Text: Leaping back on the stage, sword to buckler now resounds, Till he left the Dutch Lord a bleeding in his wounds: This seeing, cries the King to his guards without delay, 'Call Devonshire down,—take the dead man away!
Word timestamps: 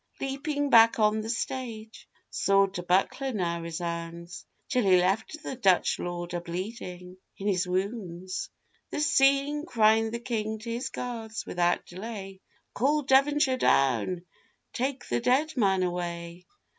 Leaping 0.19 0.71
back 0.71 0.97
on 0.97 1.21
the 1.21 1.29
stage, 1.29 2.09
sword 2.31 2.73
to 2.73 2.81
buckler 2.81 3.31
now 3.31 3.61
resounds, 3.61 4.47
Till 4.67 4.81
he 4.83 4.97
left 4.97 5.43
the 5.43 5.55
Dutch 5.55 5.99
Lord 5.99 6.33
a 6.33 6.41
bleeding 6.41 7.17
in 7.37 7.47
his 7.47 7.67
wounds: 7.67 8.49
This 8.89 9.05
seeing, 9.05 9.63
cries 9.63 10.09
the 10.09 10.17
King 10.17 10.57
to 10.57 10.71
his 10.71 10.89
guards 10.89 11.45
without 11.45 11.85
delay, 11.85 12.41
'Call 12.73 13.03
Devonshire 13.03 13.57
down,—take 13.59 15.07
the 15.07 15.19
dead 15.19 15.55
man 15.55 15.83
away! 15.83 16.47